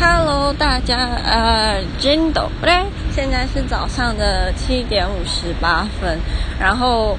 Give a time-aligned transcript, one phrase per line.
[0.00, 2.72] Hello，大家，呃，真的不对，
[3.10, 6.18] 现在是早上的七点五十八分，
[6.60, 7.18] 然后，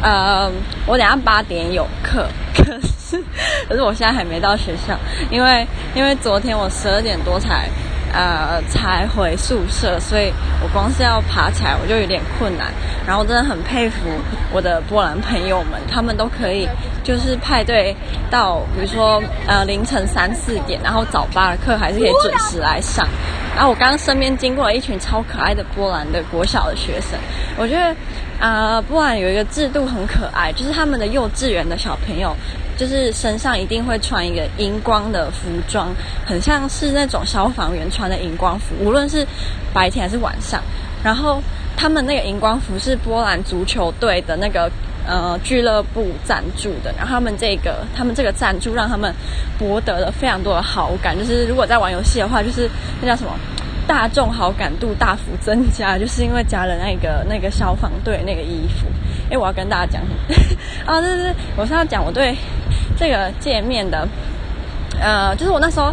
[0.00, 0.50] 呃，
[0.86, 2.26] 我等下八点有课，
[2.56, 2.64] 可
[2.98, 3.22] 是，
[3.68, 4.98] 可是我现在还没到学校，
[5.30, 7.68] 因为，因为昨天我十二点多才。
[8.14, 10.32] 呃，才回宿舍，所以
[10.62, 12.72] 我光是要爬起来我就有点困难。
[13.04, 13.96] 然后真的很佩服
[14.52, 16.66] 我的波兰朋友们，他们都可以
[17.02, 17.94] 就是派对
[18.30, 23.06] 到，比如说呃凌晨三四点，然后早八的课还是可以准时来上。
[23.54, 27.18] 然后我刚刚身边经过了一群超可爱的波兰的国小的学生，
[27.56, 27.94] 我觉得
[28.40, 32.34] 呃波兰有一个制度很可爱，就是他们的幼稚园的小朋友。
[32.76, 35.88] 就是身上一定会穿一个荧光的服装，
[36.26, 39.26] 很像是那种消防员穿的荧光服，无论是
[39.72, 40.62] 白天还是晚上。
[41.02, 41.42] 然后
[41.76, 44.70] 他们那个荧光服是波兰足球队的那个
[45.06, 49.14] 呃俱乐部赞助的，然后他们这个他们这个赞助让他们
[49.58, 51.18] 博得了非常多的好感。
[51.18, 52.70] 就是如果在玩游戏的话，就是
[53.02, 53.30] 那叫什么
[53.86, 58.86] 大众好感度大幅增加， 就是因为加了那个那个消防队那个衣服。
[59.30, 60.54] 诶，我要跟大家讲什么？
[60.92, 62.34] 啊，对对对，我是要讲我对。
[62.96, 64.06] 这个界面的，
[65.00, 65.92] 呃，就是我那时候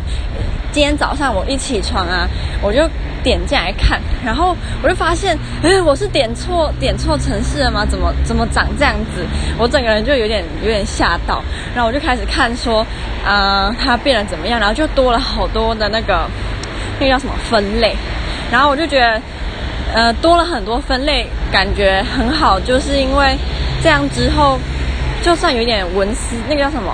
[0.72, 2.28] 今天早上我一起床啊，
[2.62, 2.88] 我就
[3.24, 7.84] 点进来看，然后我就发现，哎，我是点错点错城市了吗？
[7.90, 9.26] 怎么怎么长这样子？
[9.58, 11.42] 我整个人就有点有点吓到，
[11.74, 12.86] 然后我就开始看说，
[13.26, 14.60] 呃，它变得怎么样？
[14.60, 16.30] 然后就多了好多的那个
[17.02, 17.94] 那个叫什么分类，
[18.50, 19.22] 然后我就觉得，
[19.94, 23.36] 呃，多了很多分类，感觉很好，就是因为
[23.84, 24.58] 这样之后。
[25.24, 26.92] 就算有点文思，那个叫什么？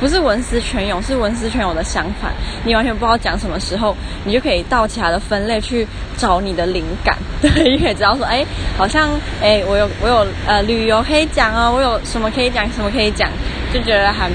[0.00, 2.32] 不是文思泉涌，是文思泉涌的相反。
[2.64, 7.16] 你完全不知道讲什么时候，你就可以到其他的分类去找你的灵感。
[7.40, 8.44] 对，你可以知道说，哎，
[8.76, 9.08] 好像
[9.40, 13.30] 哎，我有我有呃旅游可以讲哦，我有什么可以讲，什么可以讲，
[13.72, 14.28] 就觉得还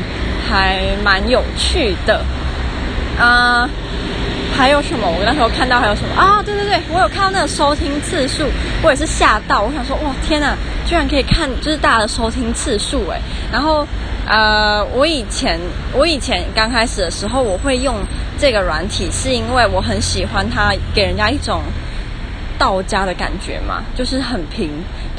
[0.49, 2.21] 还蛮有趣的。
[3.19, 3.69] 啊、
[4.57, 5.07] 还有什么？
[5.07, 6.41] 我那时候看到还有什么啊？
[6.43, 8.43] 对对对，我有看到那个收听次数，
[8.81, 10.57] 我也是吓到，我想说，哇，天哪！
[10.83, 13.21] 居然可以看，就是大家的收听次数哎，
[13.51, 13.85] 然后，
[14.25, 15.59] 呃，我以前
[15.93, 17.97] 我以前刚开始的时候，我会用
[18.39, 21.61] 这个软体，是因为我很喜欢它，给人家一种
[22.57, 24.69] 道家的感觉嘛，就是很平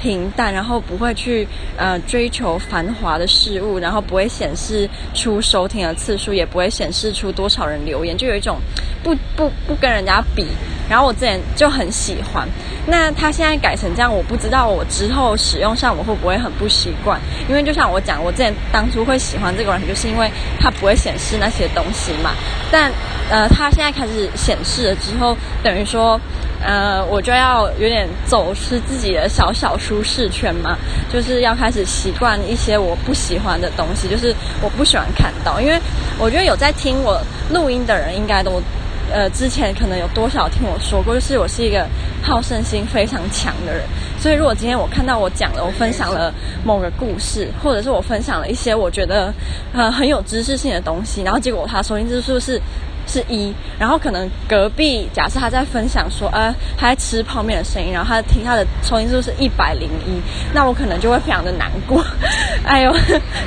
[0.01, 8.59] 平淡，然后不会去呃追求繁华的事物，然后不会显示出收听的次数，也不会显示出多少人留言，就有一种
[9.03, 10.47] 不不不跟人家比。
[10.89, 12.49] 然后我之前就很喜欢，
[12.87, 17.21] 那他现在改成这样，我不知道我之后使用上我会不会很不习惯。
[17.47, 22.31] 因为就像我讲，我之前当初会喜欢这个软体，就是因为它不会显示那些东西嘛。
[22.73, 22.91] 但
[23.29, 26.19] 呃，它现在开始显示了之后，等于说
[26.61, 30.77] 呃，我就要有点走出自己的小小舒适圈嘛，
[31.13, 35.61] 就是要开始习惯一些我不喜欢的东西，就是我不喜欢看到。
[35.61, 35.79] 因为
[36.19, 37.21] 我觉得有在听我
[37.51, 38.63] 录音的人应该都。
[39.11, 41.87] 呃，之前可能有多少听我说过，就是我是一个
[42.23, 43.83] 好胜心非常强的人，
[44.21, 46.31] 所以如果今天我看到我讲了，我分享了
[46.63, 49.33] 某个故事，或者是我分享了一些我觉得
[49.73, 52.61] 呃很有知识性的东西，然后结果他收听次数是
[53.09, 60.21] 是一，然后可能隔壁假设他在分享说，呃，他在吃泡面的声音，然后他听他的收音数是一百零一，
[60.53, 62.05] 那我可能就会非常的难过，
[62.65, 62.93] 哎呦，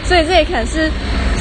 [0.04, 0.92] 所以这也可能是。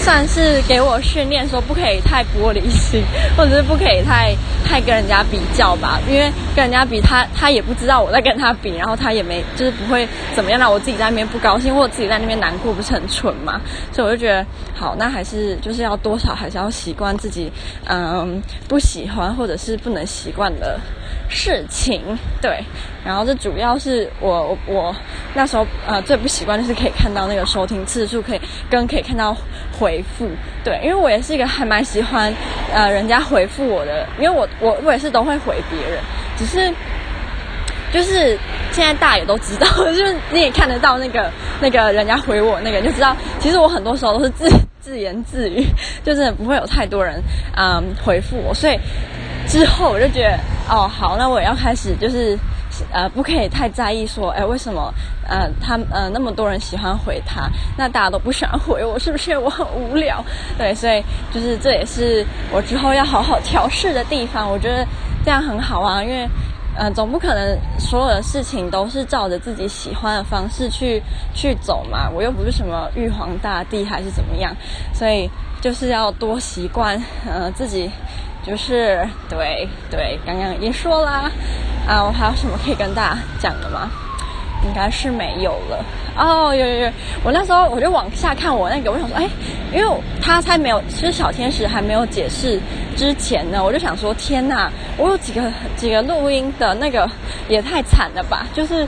[0.00, 3.02] 算是给我训练，说不可以太玻璃心，
[3.36, 4.34] 或者是不可以太
[4.64, 13.60] 太跟人家比较吧，因为跟人家比他，他也不知道我在跟他比，然后他也没就是不会怎么样，让我自己在那边不高兴，或者自己在那边难过，不是很蠢嘛？
[13.92, 14.44] 所以我就觉得，
[14.74, 17.52] 好，那还是就是要多少还是要习惯自己，
[17.86, 20.80] 嗯，不喜欢或者是不能习惯的
[21.28, 22.02] 事情，
[22.40, 22.62] 对。
[23.02, 24.94] 然后这主要是我我
[25.32, 29.34] 那时候呃最不习惯就是可以看到那个收听次数，可以跟可以看到
[29.78, 30.28] 回复，
[30.62, 32.30] 对，因为我也是一个还蛮喜欢
[32.74, 35.98] 呃人家回复我的，因为我我我也是都会回别人，
[36.36, 36.70] 只是
[37.90, 38.38] 就是
[38.70, 44.46] 现在大家也都知道，就是你也看得到那个那个人家回我那个，就知道其实我很多时候都是自
[44.78, 45.64] 自言自语，
[46.04, 47.18] 就是不会有太多人
[47.56, 48.78] 嗯回复我，所以
[49.50, 50.38] 之后我就觉得
[50.68, 52.38] 哦好，那我也要开始就是。
[52.92, 54.94] 呃，不可以太在意说，哎，为什么
[55.28, 60.24] 呃他呃那么多人喜欢回他，那大家都不喜欢回我，是不是我很无聊？
[60.56, 61.02] 对，所以
[61.34, 64.48] 就是这也是我之后要好好调试的地方。
[64.48, 64.86] 我觉得
[65.24, 66.26] 这样很好啊，因为
[66.76, 71.02] 呃总不可能所有的事情都是照着自己喜欢的方式去
[71.34, 72.08] 去走嘛。
[72.08, 74.56] 我又不是什么玉皇大帝还是怎么样，
[74.94, 75.28] 所以
[75.60, 77.90] 就是要多习惯呃自己。
[78.42, 81.30] 就是对对，刚刚已经说啦，
[81.86, 83.90] 啊，我还有什么可以跟大家讲的吗？
[84.64, 85.84] 应该是没有了。
[86.16, 86.92] 哦，有有有，
[87.22, 89.28] 我那时候我就往下看我那个，我想说，哎，
[89.72, 92.60] 因为他才没有，其实小天使还没有解释
[92.96, 95.42] 之前呢，我就想说，天哪，我有几个
[95.76, 97.08] 几个录音的那个
[97.48, 98.86] 也太惨了吧，就是。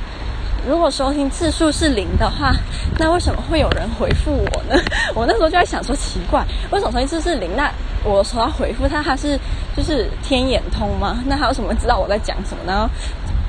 [0.69, 2.53] 如果收听次数是零的话，
[2.99, 4.81] 那为什么会有人回复我呢？
[5.15, 7.57] 我那时候就在想说，奇怪，为什么收听次数是零？
[7.57, 7.71] 那
[8.05, 9.39] 我说要回复他，他是
[9.77, 11.19] 就是天眼通吗？
[11.27, 12.65] 那他为什么知道我在讲什么？
[12.65, 12.89] 呢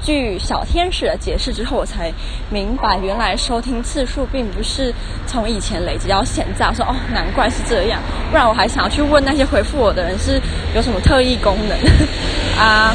[0.05, 2.11] 据小天使的解释之后，我才
[2.49, 4.93] 明白，原来收听次数并不是
[5.25, 6.65] 从以前累积到现在。
[6.67, 10.41] 我说哦，难怪是这样，不然我还想要去问那些回复我的人是
[10.75, 11.77] 有什么特异功能
[12.59, 12.93] 啊？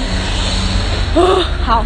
[1.16, 1.82] 哦， 好。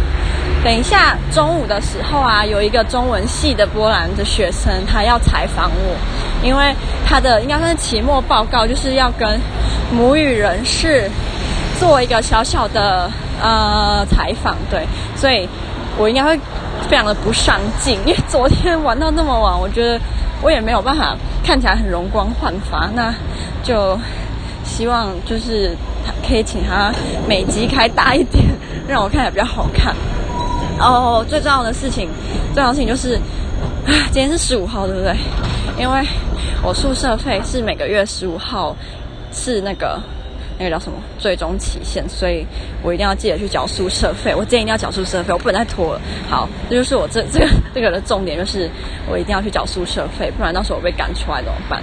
[0.63, 5.95] 等一下，中午的时候啊，有一个中文系的波兰的学生，他要采访我，
[6.41, 6.73] 因为
[7.05, 9.37] 他的应该算是期末报告，就是要跟
[9.91, 11.11] 母语人士
[11.77, 13.11] 做一个小小的
[13.41, 14.87] 呃采访，对，
[15.17, 15.47] 所以
[15.97, 16.39] 我应该会
[16.89, 19.99] 非常的不上进，因为昨天玩到那么晚，我觉得
[20.41, 21.13] 我也没有办法
[21.43, 23.13] 看起来很容光焕发，那
[23.61, 23.99] 就
[24.63, 25.75] 希望就是
[26.25, 26.89] 可以请他
[27.27, 28.45] 每集开大一点，
[28.87, 29.93] 让我看起来比较好看。
[30.79, 32.09] 哦，最重要的事情，
[32.53, 33.15] 最重要的事情就是，
[33.85, 35.15] 啊，今天是十五号，对不对？
[35.79, 36.05] 因为
[36.61, 38.75] 我宿舍费是每个月十五号
[39.31, 39.99] 是那个
[40.57, 42.45] 那个叫什么最终期限，所以
[42.81, 44.35] 我一定要记得去缴宿舍费。
[44.35, 46.01] 我今天一定要缴宿舍费，我不能再拖了。
[46.29, 48.69] 好，这就是我这这个这个的重点，就是
[49.09, 51.81] 我一定要去缴宿舍费，不然到时候我被赶出来怎么办？